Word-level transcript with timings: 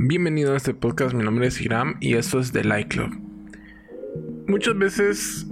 Bienvenido 0.00 0.54
a 0.54 0.56
este 0.56 0.74
podcast, 0.74 1.12
mi 1.12 1.24
nombre 1.24 1.48
es 1.48 1.60
Hiram 1.60 1.96
y 1.98 2.14
esto 2.14 2.38
es 2.38 2.52
The 2.52 2.62
Light 2.62 2.86
Club. 2.86 3.18
Muchas 4.46 4.78
veces 4.78 5.48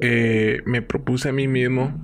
eh, 0.00 0.62
me 0.64 0.80
propuse 0.80 1.28
a 1.28 1.32
mí 1.32 1.46
mismo 1.46 2.02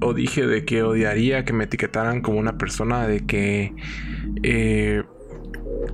o 0.00 0.14
dije 0.14 0.46
de 0.46 0.64
que 0.64 0.84
odiaría 0.84 1.44
que 1.44 1.52
me 1.52 1.64
etiquetaran 1.64 2.20
como 2.20 2.38
una 2.38 2.58
persona 2.58 3.08
de 3.08 3.26
que 3.26 3.74
eh, 4.44 5.02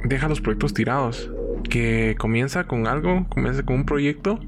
deja 0.04 0.28
los 0.28 0.42
proyectos 0.42 0.74
tirados, 0.74 1.32
que 1.70 2.14
comienza 2.18 2.64
con 2.64 2.86
algo, 2.86 3.26
comienza 3.30 3.62
con 3.64 3.76
un 3.76 3.86
proyecto 3.86 4.40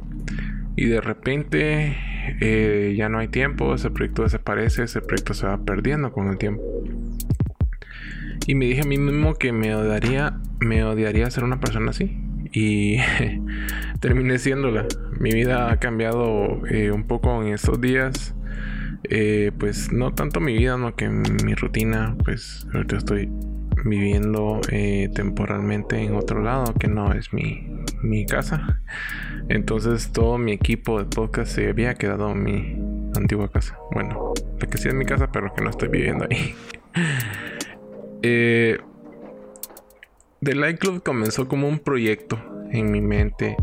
y 0.76 0.84
de 0.84 1.00
repente 1.00 1.96
eh, 2.42 2.94
ya 2.94 3.08
no 3.08 3.20
hay 3.20 3.28
tiempo, 3.28 3.74
ese 3.74 3.90
proyecto 3.90 4.24
desaparece, 4.24 4.82
ese 4.82 5.00
proyecto 5.00 5.32
se 5.32 5.46
va 5.46 5.64
perdiendo 5.64 6.12
con 6.12 6.28
el 6.28 6.36
tiempo. 6.36 6.62
Y 8.46 8.54
me 8.54 8.66
dije 8.66 8.82
a 8.82 8.84
mí 8.84 8.98
mismo 8.98 9.34
que 9.36 9.50
me 9.52 9.74
odiaría, 9.74 10.38
me 10.60 10.84
odiaría 10.84 11.30
ser 11.30 11.44
una 11.44 11.60
persona 11.60 11.90
así. 11.90 12.18
Y 12.52 12.98
terminé 14.00 14.38
siéndola. 14.38 14.86
Mi 15.18 15.32
vida 15.32 15.70
ha 15.70 15.78
cambiado 15.78 16.66
eh, 16.68 16.90
un 16.90 17.04
poco 17.04 17.42
en 17.42 17.52
estos 17.52 17.80
días. 17.80 18.34
Eh, 19.04 19.52
pues 19.58 19.92
no 19.92 20.12
tanto 20.14 20.40
mi 20.40 20.56
vida, 20.56 20.76
no 20.76 20.94
que 20.94 21.08
mi 21.08 21.54
rutina. 21.54 22.16
Pues 22.24 22.66
ahorita 22.72 22.96
estoy 22.96 23.30
viviendo 23.84 24.60
eh, 24.70 25.08
temporalmente 25.14 26.02
en 26.02 26.14
otro 26.14 26.42
lado 26.42 26.74
que 26.74 26.88
no 26.88 27.12
es 27.12 27.32
mi, 27.32 27.66
mi 28.02 28.26
casa. 28.26 28.82
Entonces 29.48 30.12
todo 30.12 30.38
mi 30.38 30.52
equipo 30.52 30.98
de 30.98 31.06
podcast 31.06 31.52
se 31.52 31.68
había 31.68 31.94
quedado 31.94 32.30
en 32.30 32.42
mi 32.42 33.10
antigua 33.16 33.50
casa. 33.50 33.78
Bueno, 33.92 34.32
la 34.60 34.66
que 34.66 34.78
sí 34.78 34.88
es 34.88 34.94
mi 34.94 35.04
casa, 35.04 35.30
pero 35.32 35.52
que 35.54 35.62
no 35.62 35.70
estoy 35.70 35.88
viviendo 35.88 36.26
ahí. 36.30 36.54
Eh, 38.22 38.76
The 40.42 40.54
Light 40.54 40.78
Club 40.78 41.02
comenzó 41.02 41.48
como 41.48 41.68
un 41.68 41.78
proyecto 41.78 42.38
en 42.72 42.90
mi 42.90 43.00
mente, 43.00 43.56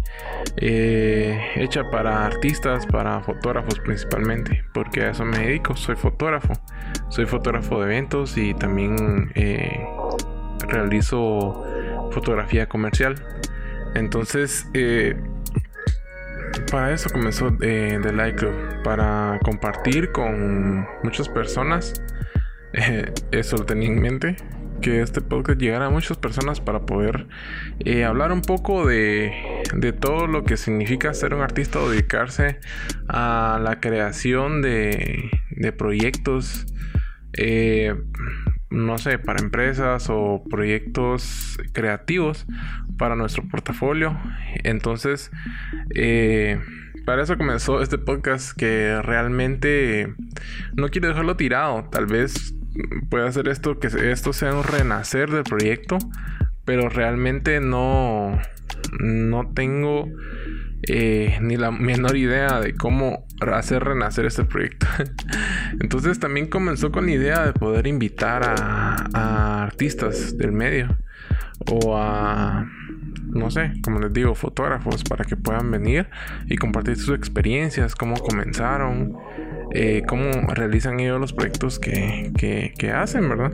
eh, 0.57 1.39
hecha 1.55 1.89
para 1.89 2.25
artistas, 2.25 2.85
para 2.85 3.21
fotógrafos 3.21 3.79
principalmente, 3.79 4.63
porque 4.73 5.01
a 5.01 5.11
eso 5.11 5.25
me 5.25 5.39
dedico, 5.39 5.75
soy 5.75 5.95
fotógrafo, 5.95 6.53
soy 7.09 7.25
fotógrafo 7.25 7.79
de 7.79 7.85
eventos 7.85 8.37
y 8.37 8.53
también 8.53 9.31
eh, 9.35 9.85
realizo 10.67 11.63
fotografía 12.11 12.67
comercial. 12.67 13.15
Entonces, 13.95 14.67
para 16.69 16.93
eso 16.93 17.09
comenzó 17.09 17.51
The 17.57 18.11
Light 18.13 18.35
Club, 18.35 18.53
para 18.83 19.39
compartir 19.43 20.11
con 20.11 20.85
muchas 21.01 21.27
personas 21.29 21.93
eso 23.31 23.57
lo 23.57 23.65
tenía 23.65 23.89
en 23.89 23.99
mente. 23.99 24.35
Que 24.81 25.01
este 25.01 25.21
podcast 25.21 25.59
llegara 25.59 25.87
a 25.87 25.89
muchas 25.89 26.17
personas 26.17 26.61
para 26.61 26.85
poder 26.85 27.27
eh, 27.79 28.05
hablar 28.05 28.31
un 28.31 28.41
poco 28.41 28.85
de, 28.85 29.31
de, 29.75 29.91
todo 29.93 30.27
lo 30.27 30.43
que 30.43 30.57
significa 30.57 31.13
ser 31.13 31.33
un 31.33 31.41
artista 31.41 31.79
o 31.79 31.89
dedicarse 31.89 32.59
a 33.07 33.59
la 33.61 33.79
creación 33.79 34.61
de, 34.61 35.29
de 35.51 35.71
proyectos, 35.71 36.67
eh, 37.33 37.95
no 38.69 38.97
sé, 38.97 39.17
para 39.19 39.41
empresas 39.41 40.07
o 40.09 40.43
proyectos 40.49 41.57
creativos 41.73 42.45
para 42.97 43.15
nuestro 43.15 43.47
portafolio. 43.47 44.17
Entonces, 44.63 45.31
eh, 45.95 46.59
para 47.05 47.23
eso 47.23 47.37
comenzó 47.37 47.81
este 47.81 47.97
podcast 47.97 48.51
que 48.55 49.01
realmente 49.01 50.13
no 50.75 50.89
quiero 50.89 51.07
dejarlo 51.07 51.37
tirado. 51.37 51.85
Tal 51.89 52.05
vez 52.05 52.53
puede 53.09 53.27
hacer 53.27 53.47
esto, 53.47 53.79
que 53.79 53.87
esto 54.11 54.33
sea 54.33 54.53
un 54.53 54.63
renacer 54.63 55.29
del 55.29 55.43
proyecto, 55.43 55.97
pero 56.65 56.89
realmente 56.89 57.59
no, 57.59 58.39
no 58.99 59.51
tengo 59.53 60.09
eh, 60.83 61.37
ni 61.41 61.57
la 61.57 61.71
menor 61.71 62.17
idea 62.17 62.59
de 62.59 62.75
cómo 62.75 63.25
hacer 63.53 63.83
renacer 63.83 64.25
este 64.25 64.43
proyecto. 64.43 64.87
Entonces 65.79 66.19
también 66.19 66.47
comenzó 66.47 66.91
con 66.91 67.05
la 67.05 67.11
idea 67.11 67.45
de 67.45 67.53
poder 67.53 67.87
invitar 67.87 68.43
a 68.43 69.63
artistas 69.63 70.37
del 70.37 70.51
medio 70.51 70.97
o 71.71 71.97
a 71.97 72.67
no 73.37 73.51
sé, 73.51 73.73
como 73.83 73.99
les 73.99 74.11
digo, 74.13 74.35
fotógrafos 74.35 75.03
para 75.03 75.25
que 75.25 75.35
puedan 75.35 75.69
venir 75.71 76.07
y 76.47 76.57
compartir 76.57 76.97
sus 76.97 77.15
experiencias, 77.15 77.95
cómo 77.95 78.15
comenzaron, 78.15 79.17
eh, 79.71 80.03
cómo 80.07 80.31
realizan 80.53 80.99
ellos 80.99 81.19
los 81.19 81.33
proyectos 81.33 81.79
que, 81.79 82.31
que, 82.77 82.91
hacen, 82.91 83.27
¿verdad? 83.29 83.53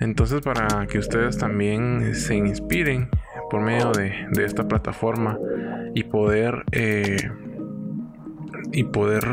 Entonces 0.00 0.40
para 0.40 0.86
que 0.86 0.98
ustedes 0.98 1.38
también 1.38 2.14
se 2.14 2.36
inspiren 2.36 3.08
por 3.50 3.60
medio 3.60 3.92
de, 3.92 4.26
de 4.30 4.44
esta 4.44 4.68
plataforma 4.68 5.38
y 5.94 6.04
poder 6.04 6.64
eh, 6.72 7.30
y 8.72 8.84
poder 8.84 9.24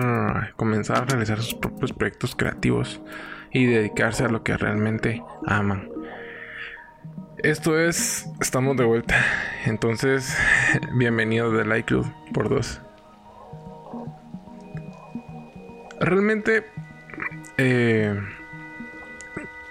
comenzar 0.56 1.04
a 1.04 1.06
realizar 1.06 1.42
sus 1.42 1.56
propios 1.56 1.94
proyectos 1.94 2.36
creativos 2.36 3.02
y 3.52 3.66
dedicarse 3.66 4.24
a 4.24 4.30
lo 4.30 4.44
que 4.44 4.58
realmente 4.58 5.24
aman. 5.46 5.90
Esto 7.38 7.80
es, 7.80 8.28
estamos 8.42 8.76
de 8.78 8.86
vuelta. 8.86 9.16
Entonces, 9.66 10.36
bienvenido 10.98 11.52
de 11.52 11.66
Light 11.66 11.86
Club 11.86 12.06
por 12.34 12.50
dos. 12.50 12.82
Realmente, 16.06 16.64
eh, 17.58 18.14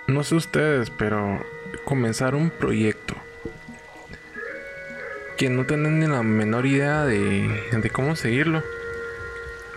no 0.09 0.25
sé 0.25 0.35
ustedes, 0.35 0.91
pero 0.91 1.41
comenzar 1.85 2.35
un 2.35 2.51
proyecto 2.51 3.15
que 5.37 5.49
no 5.49 5.65
tienen 5.65 6.01
ni 6.01 6.09
la 6.09 6.25
menor 6.25 6.67
idea 6.67 7.05
de, 7.05 7.49
de 7.71 7.91
cómo 7.91 8.17
seguirlo 8.17 8.65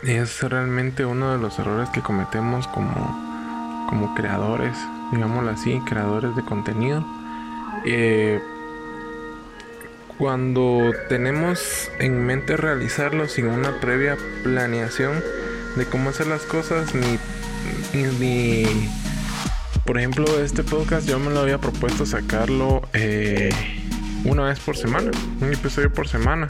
es 0.02 0.42
realmente 0.42 1.06
uno 1.06 1.32
de 1.32 1.38
los 1.38 1.60
errores 1.60 1.90
que 1.92 2.02
cometemos 2.02 2.68
como, 2.68 3.86
como 3.88 4.16
creadores, 4.16 4.76
digámoslo 5.12 5.52
así, 5.52 5.80
creadores 5.86 6.36
de 6.36 6.44
contenido. 6.44 7.06
Eh, 7.86 8.42
cuando 10.18 10.92
tenemos 11.08 11.92
en 12.00 12.26
mente 12.26 12.58
realizarlo 12.58 13.28
sin 13.28 13.46
una 13.46 13.80
previa 13.80 14.18
planeación 14.42 15.22
de 15.78 15.86
cómo 15.86 16.10
hacer 16.10 16.28
las 16.28 16.42
cosas, 16.44 16.94
ni, 16.96 17.20
ni, 18.20 18.66
por 19.86 19.98
ejemplo, 19.98 20.26
este 20.42 20.64
podcast 20.64 21.08
yo 21.08 21.20
me 21.20 21.30
lo 21.32 21.42
había 21.42 21.60
propuesto 21.60 22.06
sacarlo 22.06 22.82
eh, 22.94 23.50
una 24.26 24.44
vez 24.44 24.60
por 24.60 24.76
semana, 24.76 25.12
un 25.40 25.54
episodio 25.54 25.94
por 25.94 26.08
semana, 26.08 26.48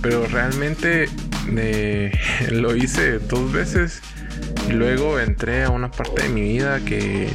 pero 0.00 0.26
realmente 0.26 1.08
eh, 1.56 2.12
lo 2.50 2.74
hice 2.74 3.18
dos 3.18 3.52
veces 3.52 4.00
y 4.68 4.72
luego 4.72 5.20
entré 5.20 5.64
a 5.64 5.70
una 5.70 5.90
parte 5.90 6.22
de 6.22 6.28
mi 6.30 6.40
vida 6.40 6.80
que 6.84 7.28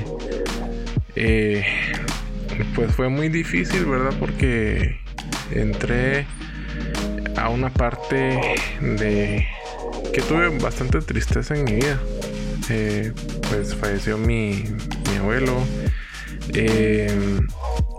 pues 2.75 2.91
fue 2.93 3.09
muy 3.09 3.29
difícil, 3.29 3.85
¿verdad? 3.85 4.13
Porque 4.19 4.99
entré 5.51 6.25
a 7.35 7.49
una 7.49 7.69
parte 7.69 8.55
de 8.81 9.47
que 10.13 10.21
tuve 10.21 10.49
bastante 10.59 10.99
tristeza 11.01 11.55
en 11.55 11.65
mi 11.65 11.73
vida. 11.73 11.99
Eh, 12.69 13.13
pues 13.49 13.75
falleció 13.75 14.17
mi, 14.17 14.63
abuelo. 15.19 15.53
Eh, 16.53 17.39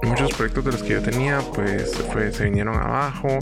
muchos 0.02 0.32
proyectos 0.34 0.64
de 0.64 0.72
los 0.72 0.82
que 0.82 0.94
yo 0.94 1.02
tenía, 1.02 1.40
pues 1.54 1.94
fue, 2.12 2.32
se 2.32 2.44
vinieron 2.44 2.76
abajo. 2.76 3.38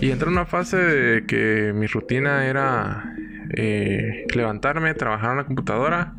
Y 0.00 0.10
entré 0.10 0.28
en 0.28 0.34
una 0.34 0.46
fase 0.46 0.76
de 0.76 1.26
que 1.26 1.72
mi 1.74 1.86
rutina 1.86 2.46
era 2.46 3.14
eh, 3.54 4.26
levantarme, 4.34 4.94
trabajar 4.94 5.32
en 5.32 5.36
la 5.38 5.44
computadora 5.44 6.14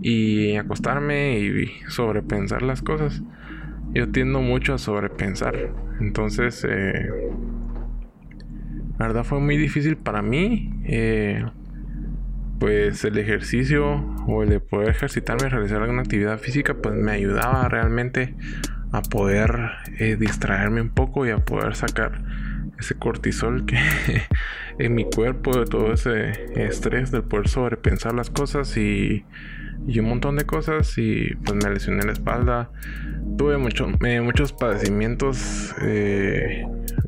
y 0.00 0.56
acostarme 0.56 1.38
y 1.38 1.70
sobrepensar 1.88 2.62
las 2.62 2.82
cosas 2.82 3.22
yo 3.94 4.10
tiendo 4.10 4.40
mucho 4.40 4.74
a 4.74 4.78
sobrepensar. 4.78 5.70
Entonces, 6.00 6.66
la 9.02 9.08
verdad 9.08 9.24
fue 9.24 9.40
muy 9.40 9.56
difícil 9.56 9.96
para 9.96 10.22
mí. 10.22 10.72
Eh, 10.84 11.44
pues 12.60 13.04
el 13.04 13.18
ejercicio 13.18 13.96
o 14.28 14.44
el 14.44 14.48
de 14.48 14.60
poder 14.60 14.90
ejercitarme, 14.90 15.48
realizar 15.48 15.82
alguna 15.82 16.02
actividad 16.02 16.38
física, 16.38 16.74
pues 16.74 16.94
me 16.94 17.10
ayudaba 17.10 17.68
realmente 17.68 18.36
a 18.92 19.02
poder 19.02 19.72
eh, 19.98 20.14
distraerme 20.14 20.82
un 20.82 20.90
poco 20.90 21.26
y 21.26 21.30
a 21.30 21.38
poder 21.38 21.74
sacar 21.74 22.22
ese 22.78 22.94
cortisol 22.94 23.66
que 23.66 23.76
en 24.78 24.94
mi 24.94 25.04
cuerpo, 25.10 25.58
de 25.58 25.64
todo 25.64 25.94
ese 25.94 26.30
estrés 26.54 27.10
del 27.10 27.24
poder 27.24 27.48
sobrepensar 27.48 28.14
las 28.14 28.30
cosas 28.30 28.76
y 28.76 29.24
y 29.86 29.98
un 29.98 30.06
montón 30.06 30.36
de 30.36 30.44
cosas 30.44 30.96
y 30.96 31.34
pues 31.44 31.64
me 31.64 31.70
lesioné 31.70 32.04
la 32.04 32.12
espalda. 32.12 32.70
Tuve 33.36 33.58
mucho, 33.58 33.88
eh, 34.04 34.20
muchos 34.20 34.52
padecimientos 34.52 35.74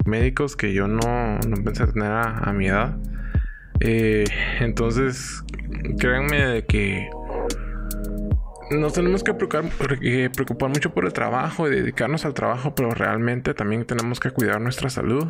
médicos 0.07 0.57
que 0.57 0.73
yo 0.73 0.87
no, 0.87 1.39
no 1.39 1.65
pensé 1.65 1.87
tener 1.87 2.13
a, 2.13 2.53
mi 2.53 2.69
edad. 2.69 2.97
Eh, 3.81 4.25
entonces, 4.61 5.43
créanme 5.99 6.45
de 6.47 6.65
que 6.65 7.09
nos 8.71 8.93
tenemos 8.93 9.23
que 9.23 9.35
preocupar, 9.35 9.99
eh, 10.03 10.31
preocupar 10.35 10.71
mucho 10.71 10.93
por 10.93 11.05
el 11.05 11.13
trabajo 11.13 11.69
y 11.69 11.71
dedicarnos 11.75 12.25
al 12.25 12.35
trabajo, 12.35 12.75
pero 12.75 12.91
realmente 12.91 13.55
también 13.55 13.85
tenemos 13.85 14.21
que 14.21 14.31
cuidar 14.31 14.61
nuestra 14.61 14.91
salud, 14.91 15.27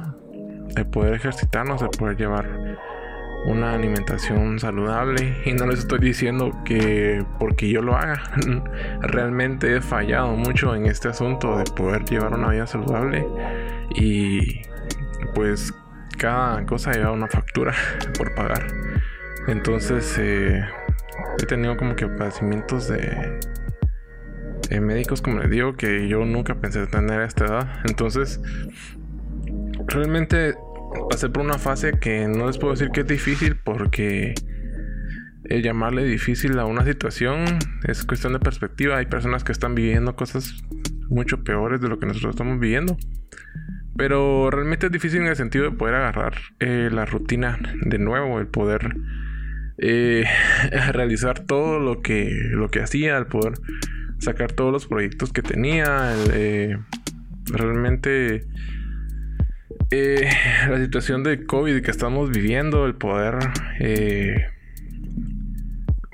el 0.76 0.87
poder 0.87 1.15
ejercitarnos, 1.15 1.82
el 1.82 1.91
poder 1.91 2.17
llevar 2.17 2.79
una 3.46 3.75
alimentación 3.75 4.58
saludable 4.58 5.43
y 5.44 5.52
no 5.52 5.67
les 5.67 5.81
estoy 5.81 5.99
diciendo 5.99 6.62
que 6.64 7.25
porque 7.38 7.69
yo 7.69 7.82
lo 7.82 7.96
haga. 7.96 8.23
Realmente 9.02 9.76
he 9.76 9.81
fallado 9.81 10.37
mucho 10.37 10.75
en 10.75 10.87
este 10.87 11.08
asunto 11.08 11.58
de 11.58 11.64
poder 11.64 12.05
llevar 12.05 12.35
una 12.35 12.49
vida 12.50 12.67
saludable 12.67 13.26
y 13.94 14.62
pues 15.35 15.73
cada 16.19 16.64
cosa 16.64 16.93
lleva 16.93 17.12
una 17.12 17.29
factura 17.29 17.75
por 18.19 18.35
pagar. 18.35 18.67
Entonces 19.47 20.17
eh, 20.19 20.64
he 21.43 21.47
tenido 21.47 21.76
como 21.76 21.97
que 21.97 22.06
padecimientos 22.06 22.88
de 22.88 23.40
médicos 24.81 25.23
como 25.23 25.38
les 25.38 25.50
digo 25.50 25.76
que 25.76 26.08
yo 26.08 26.25
nunca 26.25 26.56
pensé 26.56 26.87
tener 26.87 27.20
a 27.20 27.26
esta 27.26 27.44
edad. 27.44 27.81
Entonces 27.85 28.40
realmente 29.87 30.55
pasé 31.11 31.29
por 31.29 31.43
una 31.43 31.58
fase 31.58 31.93
que 31.99 32.26
no 32.29 32.46
les 32.46 32.58
puedo 32.58 32.73
decir 32.73 32.91
que 32.91 33.00
es 33.00 33.06
difícil 33.06 33.56
porque 33.56 34.35
el 35.44 35.62
llamarle 35.62 36.05
difícil 36.05 36.58
a 36.58 36.64
una 36.64 36.85
situación 36.85 37.44
es 37.87 38.05
cuestión 38.05 38.32
de 38.32 38.38
perspectiva. 38.38 38.96
Hay 38.96 39.06
personas 39.06 39.44
que 39.44 39.52
están 39.52 39.75
viviendo 39.75 40.17
cosas 40.17 40.62
mucho 41.08 41.44
peores 41.44 41.81
de 41.81 41.88
lo 41.88 41.99
que 41.99 42.06
nosotros 42.06 42.31
estamos 42.31 42.58
viviendo. 42.58 42.96
Pero 43.96 44.50
realmente 44.50 44.87
es 44.87 44.93
difícil 44.93 45.20
en 45.20 45.29
el 45.29 45.37
sentido 45.37 45.64
de 45.64 45.76
poder 45.76 45.94
agarrar 45.94 46.35
eh, 46.58 46.88
la 46.91 47.05
rutina 47.05 47.58
de 47.82 47.99
nuevo, 47.99 48.40
el 48.40 48.49
poder 48.49 48.97
eh, 49.79 50.25
realizar 50.93 51.40
todo 51.40 51.79
lo 51.79 52.00
que, 52.00 52.31
lo 52.50 52.69
que 52.70 52.81
hacía, 52.81 53.17
el 53.17 53.26
poder 53.26 53.55
sacar 54.19 54.52
todos 54.52 54.73
los 54.73 54.87
proyectos 54.87 55.32
que 55.32 55.43
tenía, 55.43 56.12
eh, 56.32 56.79
realmente 57.47 58.47
eh, 59.91 60.29
la 60.69 60.79
situación 60.79 61.23
de 61.23 61.45
COVID 61.45 61.83
que 61.83 61.91
estamos 61.91 62.31
viviendo, 62.31 62.87
el 62.87 62.95
poder 62.95 63.39
eh, 63.81 64.47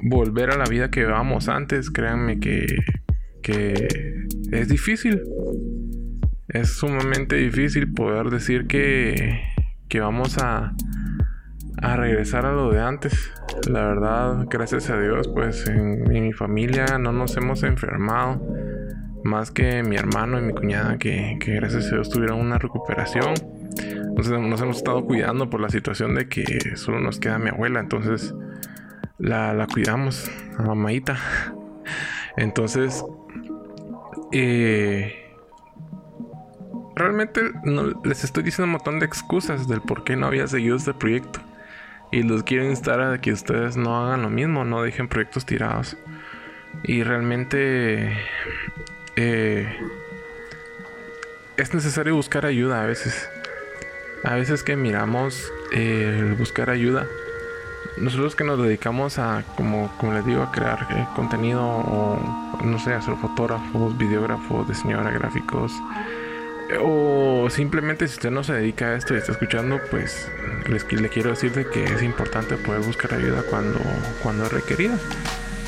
volver 0.03 0.51
a 0.51 0.57
la 0.57 0.65
vida 0.65 0.91
que 0.91 1.01
llevábamos 1.01 1.49
antes, 1.49 1.91
créanme 1.91 2.41
que, 2.41 2.67
que 3.43 4.27
es 4.53 4.69
difícil. 4.69 5.23
Es 6.49 6.71
sumamente 6.71 7.37
difícil 7.37 7.93
poder 7.93 8.29
decir 8.31 8.67
que, 8.67 9.41
que 9.89 10.01
vamos 10.01 10.39
a, 10.39 10.75
a 11.81 11.97
regresar 11.97 12.47
a 12.47 12.53
lo 12.53 12.71
de 12.73 12.81
antes. 12.81 13.31
La 13.69 13.87
verdad, 13.87 14.47
gracias 14.51 14.91
a 14.91 14.99
Dios, 14.99 15.29
pues 15.29 15.67
en 15.69 16.03
mi 16.09 16.33
familia 16.33 16.99
no 16.99 17.13
nos 17.13 17.37
hemos 17.37 17.63
enfermado 17.63 18.41
más 19.25 19.51
que 19.51 19.83
mi 19.83 19.97
hermano 19.97 20.39
y 20.39 20.43
mi 20.43 20.53
cuñada 20.53 20.99
que, 20.99 21.39
gracias 21.41 21.87
a 21.87 21.97
Dios 21.97 22.11
tuvieron 22.11 22.41
una 22.41 22.59
recuperación. 22.59 23.35
Entonces 24.21 24.51
nos 24.51 24.61
hemos 24.61 24.77
estado 24.77 25.03
cuidando 25.07 25.49
por 25.49 25.63
la 25.63 25.71
situación 25.71 26.15
de 26.15 26.29
que 26.29 26.77
solo 26.77 27.01
nos 27.01 27.19
queda 27.19 27.39
mi 27.39 27.49
abuela, 27.49 27.81
entonces 27.81 28.35
la, 29.17 29.67
cuidamos, 29.73 30.31
a 30.59 30.63
mamadita. 30.63 31.19
Entonces, 32.37 33.03
eh, 34.31 35.35
realmente 36.95 37.41
les 38.05 38.23
estoy 38.23 38.43
diciendo 38.43 38.67
un 38.67 38.73
montón 38.73 38.99
de 38.99 39.07
excusas 39.07 39.67
del 39.67 39.81
por 39.81 40.05
qué 40.05 40.17
no 40.17 40.27
había 40.27 40.47
seguido 40.47 40.77
este 40.77 40.93
proyecto. 40.93 41.41
Y 42.13 42.23
los 42.23 42.43
quiero 42.43 42.67
instar 42.67 43.01
a 43.01 43.23
que 43.23 43.33
ustedes 43.33 43.79
no 43.79 44.05
hagan 44.05 44.21
lo 44.21 44.29
mismo, 44.29 44.67
no 44.67 44.83
dejen 44.83 45.09
proyectos 45.09 45.47
tirados. 45.47 45.97
Y 46.83 47.05
realmente 47.05 48.19
eh, 49.17 49.79
es 51.57 51.73
necesario 51.73 52.15
buscar 52.15 52.45
ayuda 52.45 52.83
a 52.83 52.87
veces. 52.87 53.31
A 54.25 54.35
veces 54.35 54.63
que 54.63 54.77
miramos 54.77 55.51
eh, 55.73 56.35
buscar 56.39 56.71
ayuda. 56.71 57.07
Nosotros 57.97 58.37
que 58.37 58.45
nos 58.45 58.63
dedicamos 58.63 59.19
a, 59.19 59.45
como, 59.57 59.91
les 60.13 60.25
digo, 60.27 60.43
a 60.43 60.53
crear 60.53 60.87
eh, 60.91 61.07
contenido 61.17 61.63
o, 61.63 62.59
no 62.63 62.79
sé, 62.79 62.93
a 62.93 63.01
ser 63.01 63.17
fotógrafos, 63.17 63.97
videógrafos, 63.97 64.69
diseñadores 64.69 65.15
gráficos. 65.15 65.73
O 66.83 67.49
simplemente 67.51 68.07
si 68.07 68.15
usted 68.15 68.31
no 68.31 68.45
se 68.45 68.53
dedica 68.53 68.87
a 68.87 68.95
esto 68.95 69.15
y 69.15 69.19
está 69.19 69.33
escuchando, 69.33 69.81
pues 69.91 70.31
les, 70.69 70.91
le 70.93 71.09
quiero 71.09 71.31
decir 71.31 71.53
que 71.73 71.85
es 71.85 72.03
importante 72.03 72.57
poder 72.57 72.83
buscar 72.83 73.13
ayuda 73.15 73.43
cuando, 73.49 73.81
cuando 74.23 74.45
es 74.45 74.53
requerida. 74.53 74.97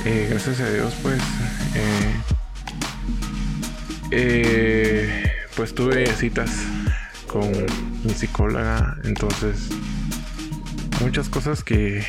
gracias 0.04 0.60
a 0.60 0.70
Dios, 0.70 0.94
pues 1.02 1.20
eh, 4.12 5.32
pues 5.56 5.74
tuve 5.74 6.06
citas 6.06 6.66
con 7.32 7.50
mi 8.04 8.12
psicóloga, 8.12 8.98
entonces 9.04 9.70
muchas 11.00 11.30
cosas 11.30 11.64
que 11.64 12.04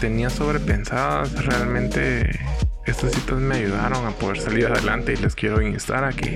tenía 0.00 0.28
sobrepensadas, 0.28 1.44
realmente 1.46 2.40
estas 2.84 3.12
citas 3.12 3.38
me 3.38 3.56
ayudaron 3.56 4.04
a 4.06 4.10
poder 4.10 4.40
salir 4.40 4.66
adelante 4.66 5.12
y 5.12 5.16
les 5.16 5.36
quiero 5.36 5.62
instar 5.62 6.04
a 6.04 6.12
que 6.12 6.34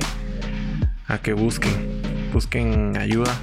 a 1.09 1.19
que 1.19 1.33
busquen, 1.33 2.01
busquen 2.33 2.97
ayuda. 2.97 3.35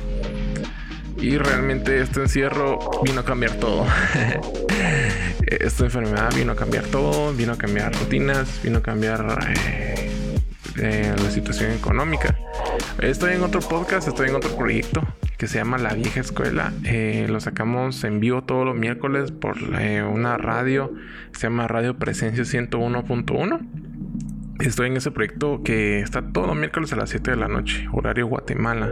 Y 1.18 1.38
realmente 1.38 2.00
este 2.00 2.22
encierro 2.22 2.80
vino 3.04 3.22
a 3.22 3.26
cambiar 3.26 3.56
todo. 3.56 3.86
Esta 5.42 5.84
enfermedad 5.84 6.34
vino 6.34 6.54
a 6.54 6.56
cambiar 6.56 6.86
todo, 6.86 7.34
vino 7.34 7.54
a 7.54 7.58
cambiar 7.58 7.94
rutinas, 7.94 8.62
vino 8.64 8.78
a 8.78 8.84
cambiar 8.84 9.54
eh, 10.78 11.14
la 11.22 11.32
situación 11.32 11.72
económica. 11.72 12.38
Estoy 13.02 13.34
en 13.34 13.44
otro 13.44 13.62
podcast, 13.62 14.08
estoy 14.08 14.30
en 14.30 14.36
otro 14.36 14.56
proyecto 14.58 15.02
que 15.38 15.48
se 15.48 15.60
llama 15.60 15.78
La 15.78 15.94
Vieja 15.94 16.20
Escuela. 16.20 16.74
Eh, 16.84 17.28
lo 17.30 17.40
sacamos 17.40 18.04
en 18.04 18.20
vivo 18.20 18.44
todos 18.44 18.66
los 18.66 18.76
miércoles 18.76 19.32
por 19.32 19.56
eh, 19.80 20.02
una 20.02 20.38
radio, 20.38 20.94
se 21.32 21.44
llama 21.44 21.68
Radio 21.68 21.98
Presencia 21.98 22.44
101.1. 22.44 23.60
Estoy 24.60 24.88
en 24.88 24.98
ese 24.98 25.12
proyecto 25.12 25.62
que 25.64 26.00
está 26.00 26.24
todos 26.24 26.48
los 26.48 26.58
miércoles 26.58 26.92
a 26.92 26.96
las 26.96 27.12
7 27.12 27.32
de 27.32 27.38
la 27.38 27.48
noche, 27.48 27.88
horario 27.94 28.26
Guatemala. 28.26 28.92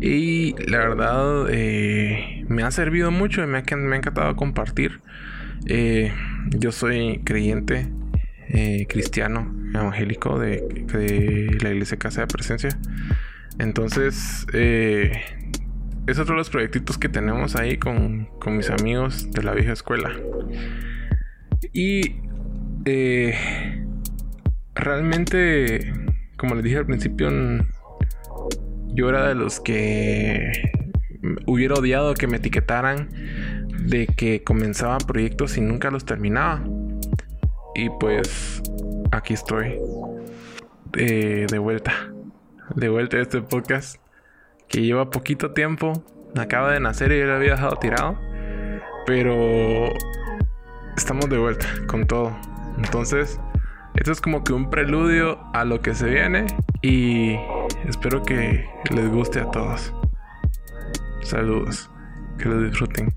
Y 0.00 0.54
la 0.66 0.78
verdad 0.78 1.46
eh, 1.50 2.44
me 2.48 2.62
ha 2.62 2.70
servido 2.70 3.10
mucho 3.10 3.44
y 3.44 3.46
me 3.46 3.58
ha, 3.58 3.76
me 3.76 3.94
ha 3.94 3.98
encantado 3.98 4.34
compartir. 4.36 5.00
yo 5.66 6.72
soy 6.72 7.20
creyente 7.24 7.88
cristiano 8.88 9.57
evangélico 9.74 10.38
de, 10.38 11.56
la 11.62 11.70
iglesia 11.70 11.98
Casa 11.98 12.22
de 12.22 12.26
Presencia. 12.26 12.70
Entonces, 13.58 14.46
eh, 14.52 15.12
es 16.06 16.18
otro 16.18 16.34
de 16.34 16.38
los 16.38 16.50
proyectitos 16.50 16.96
que 16.96 17.08
tenemos 17.08 17.56
ahí 17.56 17.76
con, 17.76 18.28
mis 18.46 18.70
amigos 18.70 19.30
de 19.30 19.42
la 19.42 19.52
vieja 19.52 19.72
escuela. 19.72 20.10
Y 21.72 22.16
eh, 22.84 23.34
realmente, 24.74 25.92
como 26.36 26.54
les 26.54 26.64
dije 26.64 26.78
al 26.78 26.86
principio, 26.86 27.30
yo 28.94 29.08
era 29.08 29.28
de 29.28 29.34
los 29.34 29.60
que 29.60 30.50
hubiera 31.46 31.74
odiado 31.74 32.14
que 32.14 32.26
me 32.26 32.38
etiquetaran 32.38 33.08
de 33.82 34.06
que 34.06 34.42
comenzaba 34.42 34.98
proyectos 34.98 35.56
y 35.56 35.60
nunca 35.60 35.90
los 35.90 36.04
terminaba. 36.04 36.64
Y 37.74 37.90
pues 38.00 38.62
aquí 39.18 39.34
estoy 39.34 39.78
de 40.92 41.58
vuelta. 41.58 41.92
De 42.74 42.88
vuelta 42.88 43.16
a 43.16 43.20
este 43.20 43.42
podcast 43.42 43.96
que 44.68 44.82
lleva 44.82 45.10
poquito 45.10 45.52
tiempo. 45.52 45.92
Acaba 46.36 46.72
de 46.72 46.80
nacer 46.80 47.12
y 47.12 47.18
yo 47.18 47.26
lo 47.26 47.34
había 47.34 47.52
dejado 47.52 47.76
tirado. 47.76 48.18
Pero 49.06 49.88
estamos 50.96 51.28
de 51.28 51.38
vuelta 51.38 51.66
con 51.86 52.06
todo. 52.06 52.36
Entonces, 52.78 53.40
esto 53.96 54.12
es 54.12 54.20
como 54.20 54.44
que 54.44 54.52
un 54.52 54.70
preludio 54.70 55.38
a 55.52 55.64
lo 55.64 55.80
que 55.80 55.94
se 55.94 56.08
viene. 56.08 56.46
Y 56.82 57.36
espero 57.86 58.22
que 58.22 58.68
les 58.90 59.08
guste 59.10 59.40
a 59.40 59.50
todos. 59.50 59.92
Saludos. 61.22 61.90
Que 62.38 62.48
lo 62.48 62.62
disfruten. 62.62 63.12